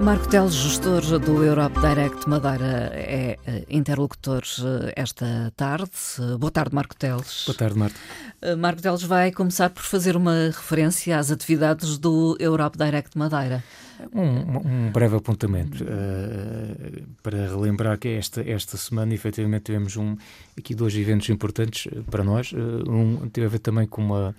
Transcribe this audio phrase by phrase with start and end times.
[0.00, 5.90] Marco Teles, gestor do Europe Direct Madeira, é eh, interlocutor eh, esta tarde.
[6.38, 7.44] Boa tarde, Marco Teles.
[7.46, 7.96] Boa tarde, Marta.
[8.42, 13.64] Eh, Marco Teles vai começar por fazer uma referência às atividades do Europe Direct Madeira.
[14.12, 20.16] Um, um breve apontamento uh, para relembrar que esta, esta semana efetivamente tivemos um,
[20.56, 22.52] aqui dois eventos importantes para nós.
[22.52, 24.34] Uh, um teve a ver também com uma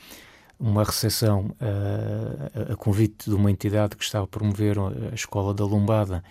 [0.59, 5.63] uma recepção uh, a convite de uma entidade que estava a promover a Escola da
[5.63, 6.23] Lombada,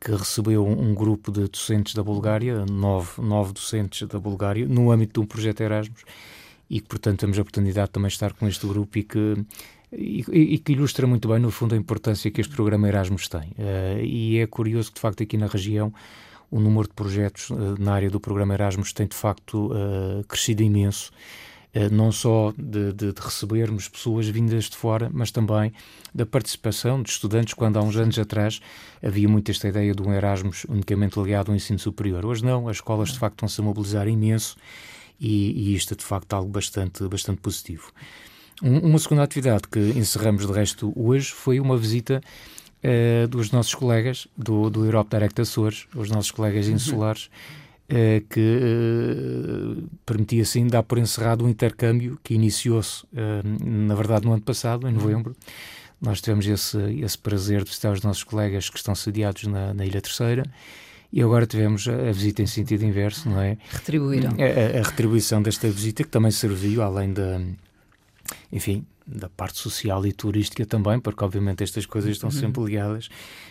[0.00, 4.92] que recebeu um, um grupo de docentes da Bulgária, nove, nove docentes da Bulgária, no
[4.92, 6.04] âmbito de um projeto Erasmus,
[6.68, 9.44] e que, portanto, temos a oportunidade de também estar com este grupo e que,
[9.92, 13.54] e, e que ilustra muito bem, no fundo, a importância que este programa Erasmus tem.
[13.58, 15.92] Uh, e é curioso que, de facto, aqui na região,
[16.50, 19.70] o número de projetos uh, na área do programa Erasmus tem, de facto,
[20.28, 21.10] crescido imenso.
[21.74, 25.72] Eh, não só de, de, de, recebermos pessoas vindas de fora, mas também
[26.14, 28.60] da participação de estudantes, quando há uns anos atrás
[29.02, 32.24] havia muito esta ideia de um Erasmus unicamente ligado ao ensino superior.
[32.24, 34.56] Hoje não, as escolas de facto estão-se a mobilizar imenso
[35.18, 37.90] e, e, isto é de facto algo bastante, bastante positivo.
[38.62, 42.20] Um, uma segunda atividade que encerramos de resto hoje foi uma visita
[42.84, 47.30] uh, dos nossos colegas do, do Europe Direct Açores, os nossos colegas insulares,
[48.28, 54.32] que eh, permitia assim dar por encerrado um intercâmbio que iniciou-se, eh, na verdade, no
[54.32, 55.00] ano passado, em uhum.
[55.00, 55.36] novembro.
[56.00, 59.86] Nós tivemos esse, esse prazer de visitar os nossos colegas que estão sediados na, na
[59.86, 60.44] Ilha Terceira
[61.12, 63.56] e agora tivemos a, visita em sentido inverso, não é?
[63.70, 64.30] Retribuíram.
[64.32, 67.40] A, a, a, retribuição desta visita, que também serviu, além da,
[68.52, 72.36] enfim, da parte social e turística também, porque obviamente estas coisas estão uhum.
[72.36, 73.08] sempre ligadas,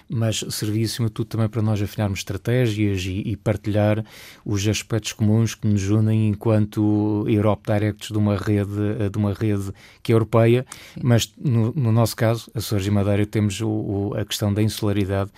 [0.10, 4.04] mas servia acima de tudo também para nós afinarmos estratégias e, e, partilhar
[4.44, 9.72] os aspectos comuns que nos unem enquanto Europe Directs de uma rede, de uma rede
[10.02, 11.02] que é europeia, Sim.
[11.04, 14.62] mas no, no, nosso caso, a Açores e Madeira, temos o, o, a questão da
[14.62, 15.32] insularidade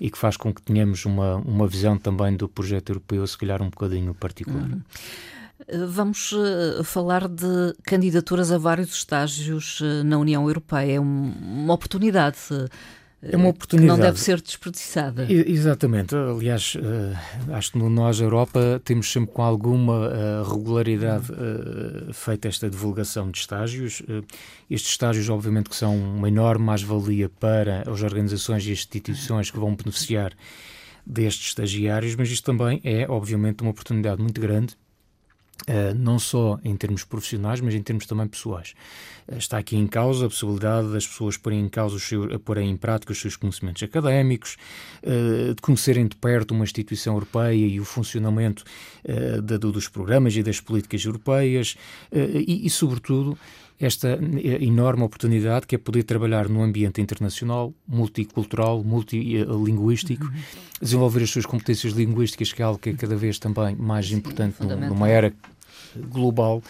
[0.00, 3.62] e que faz com que tenhamos uma, uma visão também do projeto europeu, se calhar
[3.62, 4.68] um bocadinho particular.
[4.68, 4.80] Uhum.
[5.88, 10.94] Vamos uh, falar de candidaturas a vários estágios uh, na União Europeia.
[10.94, 12.38] É um, uma oportunidade.
[13.22, 13.92] É uma oportunidade.
[13.92, 15.30] Que não deve ser desperdiçada.
[15.30, 16.16] exatamente.
[16.16, 16.74] Aliás,
[17.52, 20.10] acho que Nós Europa temos sempre com alguma
[20.42, 21.26] regularidade
[22.14, 24.02] feita esta divulgação de estágios.
[24.70, 29.74] estes estágios, obviamente, que são uma enorme mais-valia para as organizações e instituições que vão
[29.74, 30.32] beneficiar
[31.04, 34.78] destes estagiários, mas isto também é, obviamente, uma oportunidade muito grande
[35.68, 38.74] Uh, não só em termos profissionais, mas em termos também pessoais.
[39.28, 42.70] Uh, está aqui em causa a possibilidade das pessoas porem em causa os seus, porem
[42.70, 44.56] em prática os seus conhecimentos académicos,
[45.04, 48.64] uh, de conhecerem de perto uma instituição europeia e o funcionamento
[49.60, 51.76] dos programas e das políticas europeias
[52.12, 53.38] e, e, sobretudo,
[53.80, 54.18] esta
[54.60, 60.32] enorme oportunidade que é poder trabalhar num ambiente internacional, multicultural, multilinguístico, uhum.
[60.80, 64.16] desenvolver as suas competências linguísticas, que é algo que é cada vez também mais Sim,
[64.16, 65.32] importante é numa era
[65.96, 66.62] global.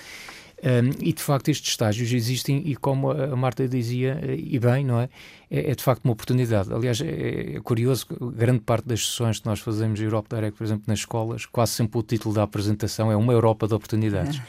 [0.62, 5.00] Um, e de facto estes estágios existem e como a Marta dizia, e bem, não
[5.00, 5.08] é?
[5.50, 6.70] É, é de facto uma oportunidade.
[6.72, 8.06] Aliás, é, é, curioso,
[8.36, 11.72] grande parte das sessões que nós fazemos em Europa Direct, por exemplo, nas escolas, quase
[11.72, 14.38] sempre o título da apresentação é uma Europa de oportunidades.
[14.38, 14.42] É,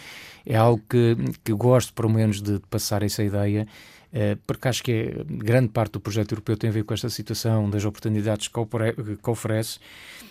[0.45, 3.67] é algo que, que gosto, pelo menos, de, passar essa ideia
[4.13, 7.09] eh, porque acho que é, grande parte do projeto europeu tem a ver com esta
[7.09, 9.79] situação das oportunidades que, oferece.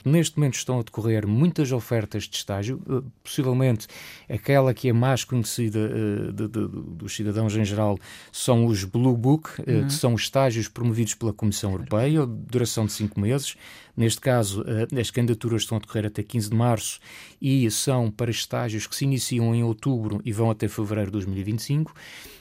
[0.05, 3.87] Neste momento estão a decorrer muitas ofertas de estágio, eh, possivelmente
[4.29, 7.99] aquela que é mais conhecida uh, de, de, dos cidadãos em geral
[8.31, 9.87] são os Blue Book, uh, uhum.
[9.87, 13.57] que são estágios promovidos pela Comissão Europeia, duração de cinco meses.
[14.01, 14.65] Neste caso,
[14.99, 16.99] as candidaturas estão a decorrer até 15 de março
[17.39, 21.95] e são para estágios que se iniciam em outubro e vão até fevereiro de 2025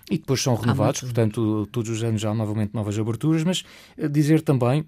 [0.09, 3.65] e depois são renovados, portanto, todos os anos há novamente novas aberturas, mas
[3.97, 4.85] eh, dizer também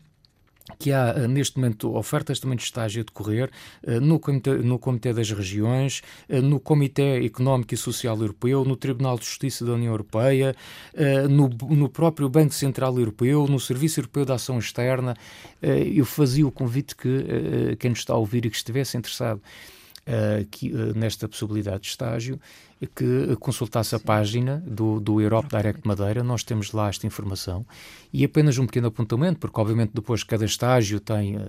[0.78, 3.50] que há eh, neste momento ofertas também de estágio a decorrer
[3.84, 9.18] eh, no Comitê, no Comitê das Regiões, no Comitê Económico e Social Europeu, no Tribunal
[9.18, 10.56] de Justiça da União Europeia,
[11.30, 15.16] no, no próprio Banco Central Europeu, no Serviço Europeu de Ação Externa.
[15.62, 19.42] Eu fazia o convite que quem nos está a ouvir e que estivesse interessado
[20.96, 22.40] nesta possibilidade de estágio
[22.88, 27.66] que consultasse a página do, do Europe Direct Madeira, nós temos lá esta informação.
[28.14, 31.42] E apenas um pequeno apontamento, porque obviamente depois cada estágio tem uh,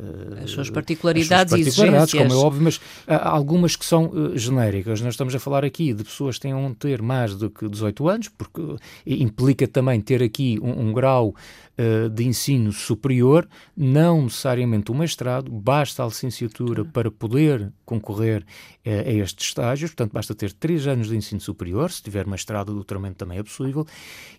[0.44, 4.38] as suas particularidades, as suas particularidades como é óbvio, mas há algumas que são uh,
[4.38, 5.00] genéricas.
[5.00, 8.28] Nós estamos a falar aqui de pessoas que tenham ter mais do que 18 anos,
[8.28, 8.60] porque
[9.06, 11.34] implica também ter aqui um, um grau
[11.78, 18.44] uh, de ensino superior, não necessariamente um mestrado, basta a licenciatura para poder concorrer
[18.84, 22.74] a estes estágios, portanto basta ter 3 anos de ensino superior, se tiver mestrado o
[22.74, 23.86] doutoramento também é possível.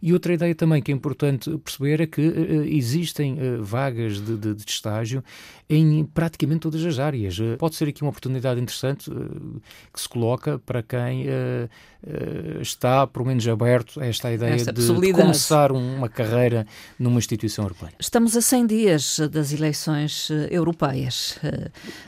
[0.02, 4.38] E outra ideia também que é importante perceber é que uh, existem uh, vagas de,
[4.38, 5.24] de, de, estágio
[5.70, 7.40] em praticamente todas as áreas.
[7.40, 9.10] Uh, pode ser aqui uma oportunidade interessante
[9.94, 11.26] que se coloca para quem
[12.60, 16.68] está, pelo menos, aberto a esta ideia esta de, de, começar uma carreira
[17.00, 17.94] numa instituição europeia.
[18.00, 21.40] Estamos a 100 dias das eleições europeias.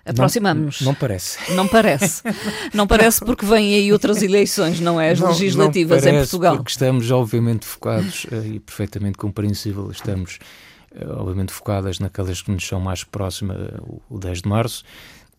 [0.06, 0.82] Aproximamos-nos.
[0.82, 1.54] Não, não, parece.
[1.54, 2.24] Não parece.
[2.74, 5.12] não parece porque vêm aí outras eleições, não é?
[5.12, 6.56] As não, legislativas não em Portugal.
[6.58, 10.40] Porque estamos, obviamente, focados e perfeitamente compreensível, estamos,
[10.94, 13.80] eh, obviamente, focadas naquelas que nos são mais próximas, eh,
[14.10, 14.84] o 10 de março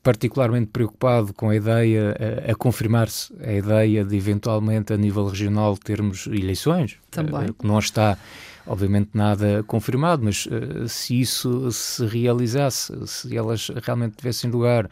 [0.03, 5.77] particularmente preocupado com a ideia, a, a confirmar-se a ideia de eventualmente a nível regional
[5.77, 7.53] termos eleições, Também.
[7.53, 8.17] que não está
[8.67, 14.91] obviamente nada confirmado, mas uh, se isso se realizasse, se elas realmente tivessem lugar,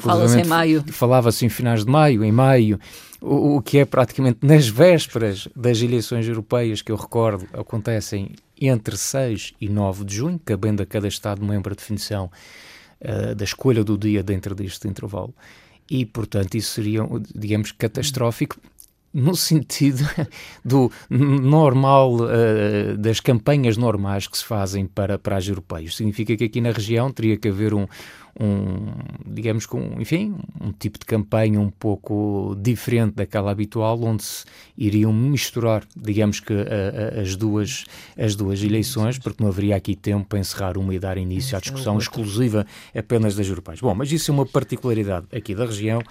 [0.00, 0.84] Fala-se em maio.
[0.88, 2.78] Falava-se em finais de maio, em maio,
[3.20, 8.96] o, o, que é praticamente nas vésperas das eleições europeias, que eu recordo, acontecem entre
[8.96, 12.30] 6 e 9 de junho, cabendo a cada Estado-membro a definição
[13.00, 15.34] uh, da escolha do dia dentro deste intervalo.
[15.90, 17.00] E, portanto, isso seria,
[17.34, 18.60] digamos, catastrófico
[19.12, 20.04] no sentido
[20.64, 25.96] do normal, uh, das campanhas normais que se fazem para, para as europeias.
[25.96, 27.86] Significa que aqui na região teria que haver um,
[28.38, 28.86] um
[29.26, 34.44] digamos, com, enfim, um tipo de campanha um pouco diferente daquela habitual, onde se
[34.76, 37.84] iriam misturar, digamos que, a, a, as, duas,
[38.18, 41.58] as duas eleições, porque não haveria aqui tempo para encerrar uma e dar início à
[41.58, 43.80] é discussão exclusiva apenas das europeias.
[43.80, 46.02] Bom, mas isso é uma particularidade aqui da região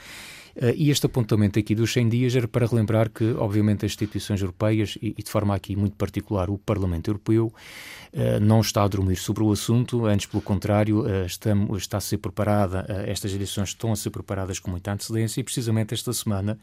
[0.75, 4.97] e este apontamento aqui dos 100 dias era para relembrar que, obviamente, as instituições europeias,
[5.01, 7.53] e, e de forma aqui muito particular o Parlamento Europeu,
[8.13, 12.01] uh, não está a dormir sobre o assunto, antes, pelo contrário, uh, estamos, está a
[12.01, 16.59] ser preparada, estas eleições estão a ser preparadas com muita antecedência, e precisamente esta semana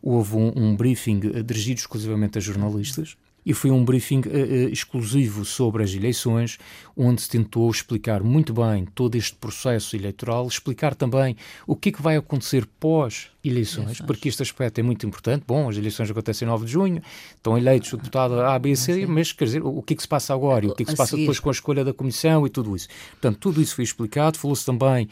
[0.00, 3.16] houve um, um briefing dirigido exclusivamente a jornalistas
[3.50, 6.56] e foi um briefing uh, exclusivo sobre as eleições,
[6.96, 11.36] onde se tentou explicar muito bem todo este processo eleitoral, explicar também
[11.66, 15.42] o que é que vai acontecer pós-eleições, porque este aspecto é muito importante.
[15.44, 17.02] Bom, as eleições acontecem em 9 de junho,
[17.34, 20.08] estão eleitos o deputado A, B, C, mas quer dizer, o que é que se
[20.08, 22.46] passa agora e o que é que se passa depois com a escolha da comissão
[22.46, 22.86] e tudo isso.
[23.10, 24.38] Portanto, tudo isso foi explicado.
[24.38, 25.08] Falou-se também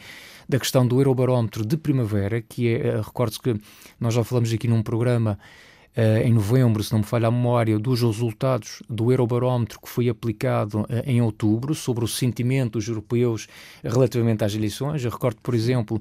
[0.47, 3.59] da questão do Eurobarómetro de primavera, que é, uh, recordo-se que
[3.99, 5.37] nós já falamos aqui num programa
[6.23, 10.81] em novembro, se não me falha a memória, dos resultados do Eurobarómetro que foi aplicado
[10.81, 13.47] uh, em outubro sobre o sentimento dos europeus
[13.83, 15.03] relativamente às eleições.
[15.03, 15.99] Eu recordo, por exemplo,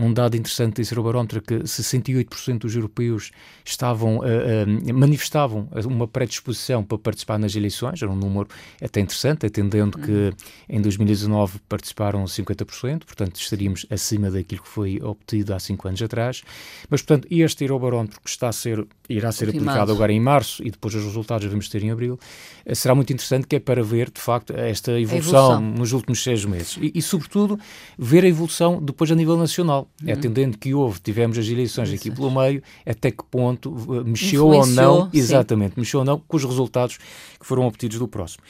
[0.00, 3.30] um dado interessante desse Eurobarómetro é que 68% dos europeus
[3.64, 8.48] estavam, uh, uh, manifestavam uma predisposição para participar nas eleições, era um número
[8.82, 10.32] até interessante, atendendo que uhum.
[10.68, 16.42] em 2019 participaram 50%, portanto estaríamos acima daquilo que foi obtido há cinco anos atrás.
[16.88, 19.68] Mas, portanto, este Eurobarómetro que está a ser, irá ser Ultimado.
[19.70, 22.18] aplicado agora em março e depois os resultados vamos ter em abril,
[22.66, 25.60] uh, será muito interessante que é para ver, de facto, esta evolução, evolução.
[25.60, 27.58] nos últimos seis meses e, e, sobretudo,
[27.98, 30.12] ver a evolução depois a nível nacional nacional, uhum.
[30.12, 34.66] atendendo que houve, tivemos as eleições aqui pelo meio, até que ponto uh, mexeu ou
[34.66, 35.18] não, sim.
[35.18, 36.98] exatamente, mexeu ou não com os resultados
[37.38, 38.42] que foram obtidos do próximo.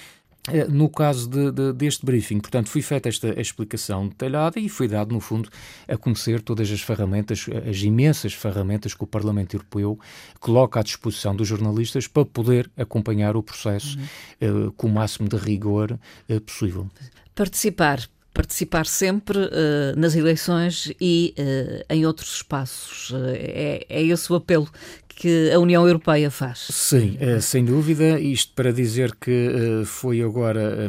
[0.49, 4.89] Eh, no caso de, de, deste briefing, portanto, foi feita esta explicação detalhada e foi
[4.89, 5.51] dado, no fundo,
[5.87, 9.99] a conhecer todas as ferramentas, as imensas ferramentas que o Parlamento Europeu
[10.39, 13.99] coloca à disposição dos jornalistas para poder acompanhar o processo
[14.41, 14.69] uhum.
[14.69, 15.99] uh, com o máximo de rigor
[16.29, 16.89] uh, possível.
[17.35, 18.01] Participar
[18.33, 19.51] participar sempre uh,
[19.97, 23.11] nas eleições e uh, em outros espaços.
[23.11, 24.69] Uh, é, é esse o apelo
[25.09, 26.69] que a União Europeia faz.
[26.71, 28.19] Sim, sem dúvida.
[28.19, 30.89] Isto para dizer que foi agora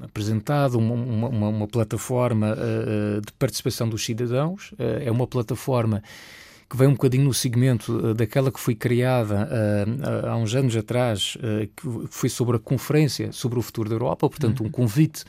[0.00, 2.54] apresentado uma, uma, uma plataforma
[3.20, 4.72] de participação dos cidadãos.
[4.78, 6.04] é uma plataforma
[6.70, 9.48] que vem um bocadinho no segmento daquela que foi criada
[10.28, 11.36] há uns anos atrás,
[11.74, 14.70] que foi sobre a Conferência sobre o Futuro da Europa, portanto, um uhum.
[14.70, 15.24] convite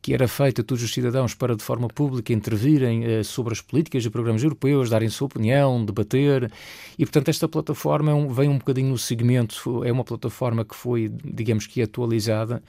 [0.00, 3.60] que era feita a todos os cidadãos para, de forma pública, intervirem eh, sobre as
[3.60, 6.50] políticas e programas europeus, darem sua opinião, debater.
[6.96, 11.10] E, portanto, esta plataforma é vem um bocadinho no segmento, é uma plataforma que foi,
[11.24, 12.62] digamos que, atualizada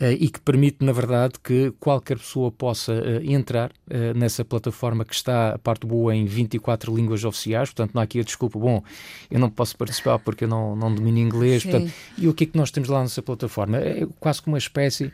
[0.00, 2.92] e que permite, na verdade, que qualquer pessoa possa
[3.24, 3.72] entrar
[4.14, 8.20] nessa plataforma que está, a parte boa, em 24 línguas oficiais, portanto não há aqui
[8.20, 8.82] a desculpa, bom,
[9.30, 12.46] eu não posso participar porque eu não, não domino inglês, portanto, e o que é
[12.46, 13.78] que nós temos lá nessa plataforma?
[13.78, 15.10] É quase como uma espécie,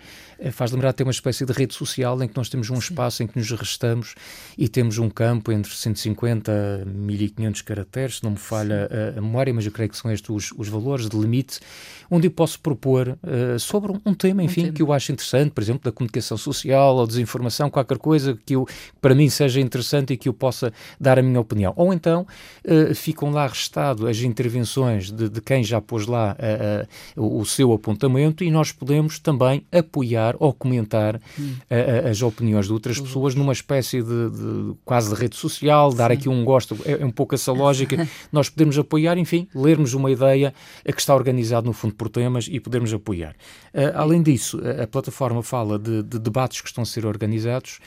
[0.51, 3.27] faz lembrar ter uma espécie de rede social em que nós temos um espaço em
[3.27, 4.15] que nos restamos
[4.59, 9.23] e temos um campo entre 150 a 1500 caracteres, se não me falha a, a,
[9.23, 11.61] memória, mas eu creio que são estes os, os valores de limite,
[12.11, 14.72] onde eu posso propor uh, sobre um tema, enfim, um tema.
[14.73, 18.67] Que eu acho interessante, por exemplo, da comunicação social ou desinformação, qualquer coisa que eu,
[19.01, 21.73] para mim seja interessante e que eu possa dar a minha opinião.
[21.77, 22.27] Ou então
[22.65, 26.37] uh, ficam lá restado as intervenções de, de quem já pôs lá
[27.17, 31.55] uh, o seu apontamento e nós podemos também apoiar ou comentar hum.
[32.11, 36.17] as opiniões de outras pessoas numa espécie de, de quase de rede social, dar Sim.
[36.17, 40.11] aqui um gosto, é, é um pouco essa lógica, nós podemos apoiar, enfim, lermos uma
[40.11, 43.35] ideia que está organizada no fundo por temas e podermos apoiar.
[43.75, 47.79] Uh, além disso, a, a plataforma fala de, de debates que estão a ser organizados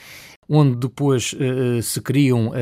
[0.48, 2.52] onde depois uh, se criam, uh,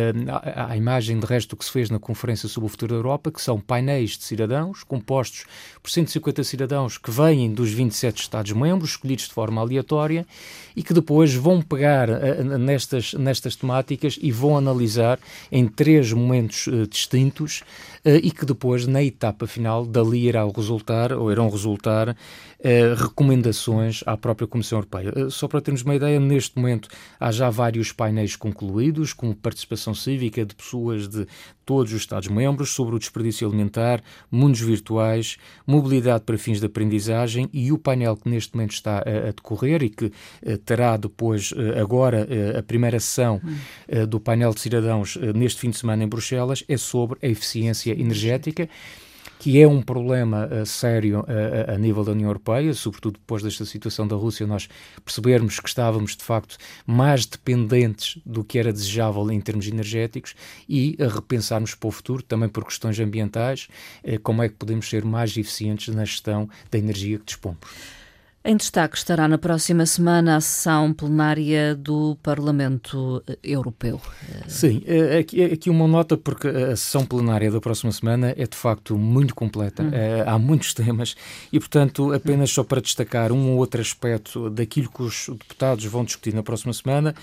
[0.42, 3.30] a, imagem de resto do que se fez na Conferência sobre o Futuro da Europa,
[3.30, 5.44] que são painéis de cidadãos, compostos
[5.82, 10.26] por 150 cidadãos que vêm dos 27 Estados-membros, escolhidos de forma aleatória,
[10.74, 15.18] e que depois vão pegar uh, nestas, nestas temáticas e vão analisar
[15.52, 17.62] em três momentos distintos
[18.04, 22.14] e que depois, na etapa final, dali irá resultar, ou irão resultar,
[22.96, 25.28] recomendações à própria Comissão Europeia.
[25.30, 26.88] só para termos uma ideia, neste momento
[27.20, 31.26] há já vários painéis concluídos, com participação cívica de pessoas de
[31.66, 37.70] todos os Estados-membros sobre o desperdício alimentar, mundos virtuais, mobilidade para fins de aprendizagem e
[37.70, 40.12] o painel que neste momento está a, a decorrer e que
[40.64, 42.26] terá depois, agora,
[42.58, 43.40] a primeira sessão
[44.08, 48.68] do painel de cidadãos neste fim de semana em Bruxelas é sobre a eficiência energética
[49.38, 53.64] que é um problema uh, sério uh, a nível da União Europeia, sobretudo depois desta
[53.64, 54.68] situação da Rússia, nós
[55.04, 60.34] percebermos que estávamos, de facto, mais dependentes do que era desejável em termos energéticos
[60.68, 63.68] e a repensarmos para o futuro, também por questões ambientais,
[64.04, 67.58] uh, como é que podemos ser mais eficientes na gestão da energia que dispomos.
[68.46, 73.98] Em destaque estará na próxima semana a sessão plenária do Parlamento Europeu.
[74.46, 78.46] Sim, é, aqui, é aqui uma nota, porque a sessão plenária da próxima semana é
[78.46, 79.88] de facto muito completa, hum.
[79.90, 81.16] É, há muitos temas
[81.50, 86.04] e, portanto, apenas só para destacar um ou outro aspecto daquilo que os deputados vão
[86.04, 87.14] discutir na próxima semana.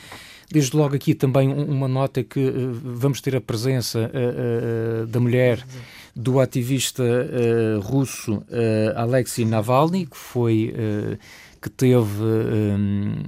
[0.51, 5.19] Desde logo aqui também uma nota que uh, vamos ter a presença uh, uh, da
[5.19, 5.63] mulher
[6.15, 8.43] do ativista uh, russo uh,
[8.95, 11.17] Alexei Navalny, que foi uh,
[11.61, 13.23] que teve um,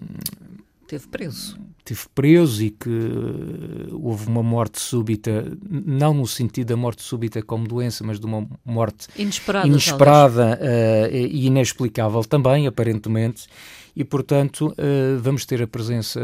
[0.87, 1.57] teve preso.
[1.85, 2.89] teve preso e que
[3.91, 8.47] houve uma morte súbita, não no sentido da morte súbita como doença, mas de uma
[8.65, 10.59] morte inesperada, inesperada
[11.11, 13.47] e inexplicável também, aparentemente
[13.95, 16.19] e, portanto, uh, vamos ter a presença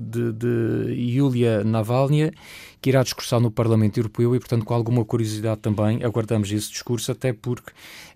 [0.00, 2.30] de, de Yulia Navalny,
[2.80, 7.10] que irá discursar no Parlamento Europeu e, portanto, com alguma curiosidade também aguardamos esse discurso,
[7.10, 7.72] até porque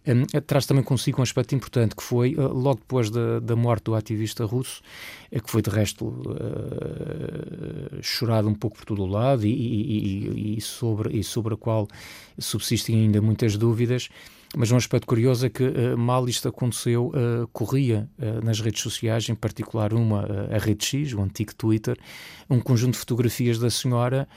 [0.07, 3.85] um, traz também consigo um aspecto importante que foi, uh, logo depois da, da, morte
[3.85, 4.83] do ativista russo,
[5.33, 10.29] uh, que foi de resto uh, chorado um pouco por todo o lado e, e,
[10.29, 11.89] e, e, sobre, e sobre a qual
[12.39, 14.09] subsistem ainda muitas dúvidas,
[14.55, 18.83] mas um aspecto curioso é que, uh, mal isto aconteceu, uh, corria uh, nas redes
[18.83, 21.99] sociais, em particular uma, a Rede X, o antigo Twitter,
[22.51, 24.29] um conjunto de fotografias da senhora,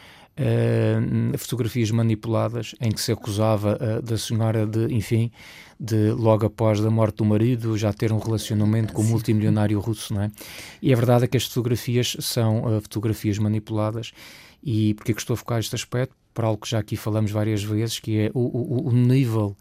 [1.38, 5.32] fotografias manipuladas, em que se acusava da senhora de, enfim,
[5.80, 10.14] de logo após a morte do marido já ter um relacionamento com o multimilionário russo,
[10.14, 10.32] não é?
[10.82, 14.12] E a verdade é que as fotografias são fotografias manipuladas.
[14.62, 16.14] E porquê que estou a focar este aspecto?
[16.34, 19.56] Para algo que já aqui falamos várias vezes, que é o, o, o nível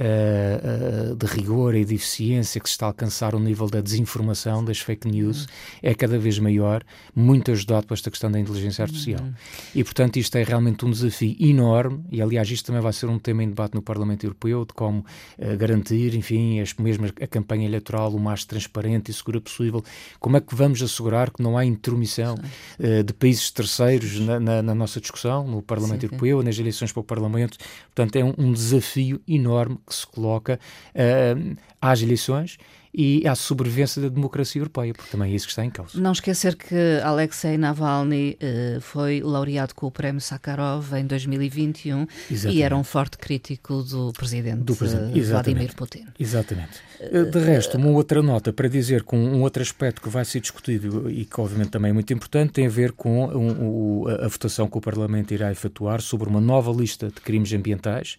[0.00, 4.64] uh, de rigor e de eficiência que se está a alcançar o nível da desinformação,
[4.64, 5.48] das fake news, uhum.
[5.82, 6.82] é cada vez maior,
[7.14, 9.22] muito ajudado por esta questão da inteligência artificial.
[9.22, 9.32] Uhum.
[9.74, 13.18] E, portanto, isto é realmente um desafio enorme, e aliás, isto também vai ser um
[13.18, 17.66] tema em debate no Parlamento Europeu, de como uh, garantir, enfim, as, mesmo a campanha
[17.66, 19.84] eleitoral o mais transparente e segura possível.
[20.18, 24.62] Como é que vamos assegurar que não há intromissão uh, de países terceiros na, na,
[24.62, 26.44] na, nossa discussão, no Parlamento sim, Europeu, sim.
[26.46, 27.58] nas eleições para o Parlamento?
[27.94, 30.58] Portanto, é um, um desafio enorme que se coloca
[30.94, 32.56] uh, às eleições
[32.92, 36.00] e à sobrevivência da democracia europeia, porque também é isso que está em causa.
[36.00, 42.58] Não esquecer que Alexei Navalny uh, foi laureado com o Prémio Sakharov em 2021 Exatamente.
[42.58, 45.20] e era um forte crítico do presidente, do presidente.
[45.20, 46.06] Vladimir Putin.
[46.18, 46.80] Exatamente.
[46.98, 50.40] Eh, de resto, uma outra nota para dizer com um outro aspecto que vai ser
[50.40, 54.26] discutido e que obviamente também é muito importante tem a ver com um, um, a
[54.26, 58.18] votação que o Parlamento irá efetuar sobre uma nova lista de crimes ambientais.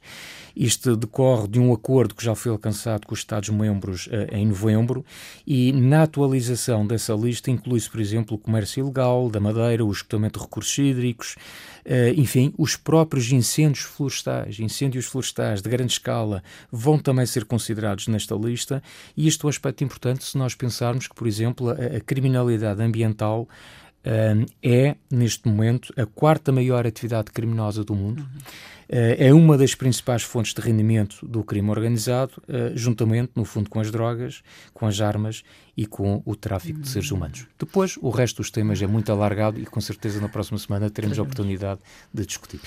[0.55, 4.60] Isto decorre de um acordo que já foi alcançado com os Estados-membros uh, em novembro
[4.61, 5.03] novembro
[5.45, 10.39] e na atualização dessa lista inclui-se, por exemplo, o comércio ilegal da madeira, o esgotamento
[10.39, 11.35] de recursos hídricos,
[11.83, 18.07] Uh, enfim, os próprios incêndios florestais, incêndios florestais de grande escala, vão também ser considerados
[18.07, 18.83] nesta lista,
[19.17, 23.49] e isto é um aspecto importante se nós pensarmos que, por exemplo, a, criminalidade ambiental
[24.03, 28.21] é, neste momento, a quarta maior atividade criminosa do mundo.
[28.21, 33.69] Uhum é uma das principais fontes de rendimento do crime organizado, eh, juntamente, no fundo,
[33.69, 34.43] com as drogas,
[34.73, 35.43] com as armas
[35.77, 37.47] e com o tráfico de seres humanos.
[37.57, 41.17] Depois, o resto dos temas é muito alargado e, com certeza, na próxima semana teremos
[41.17, 41.79] a oportunidade
[42.13, 42.59] de discutir.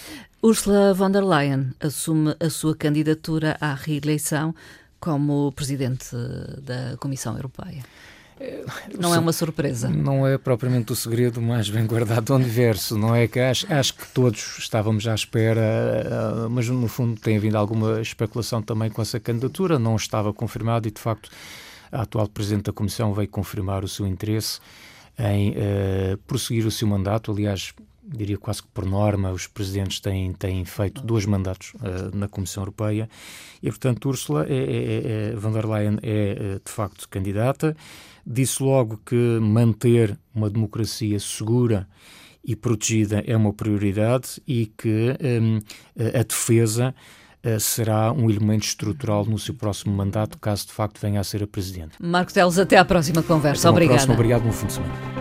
[0.43, 4.55] Ursula von der Leyen assume a sua candidatura à reeleição
[4.99, 6.17] como presidente
[6.62, 7.83] da Comissão Europeia.
[8.99, 9.89] Não é uma surpresa.
[9.89, 13.95] Não é propriamente o segredo mais bem guardado do universo, não é que acho, acho
[13.95, 19.03] que todos estávamos à espera, eh, mas no fundo tem havido alguma especulação também com
[19.03, 21.31] essa candidatura, não estava confirmado e de facto
[21.93, 24.59] a atual Presidente da Comissão veio confirmar o seu interesse
[25.19, 27.73] em uh, prosseguir o seu mandato, aliás,
[28.06, 32.62] diria quase que por norma, os presidentes têm, têm feito dois mandatos uh, na Comissão
[32.62, 33.08] Europeia
[33.62, 37.76] e, portanto, Ursula é, é, é, von der Leyen é, de facto candidata.
[38.26, 41.87] Disse logo que manter uma democracia segura
[42.44, 45.61] e protegida é uma prioridade e que um,
[45.99, 46.94] a defesa
[47.44, 51.42] uh, será um elemento estrutural no seu próximo mandato, caso de facto venha a ser
[51.42, 51.92] a presidente.
[52.00, 53.68] Marco Teles, até à próxima conversa.
[53.68, 53.96] Até Obrigada.
[53.96, 54.14] Próxima.
[54.14, 55.13] Obrigado, bom fim de semana.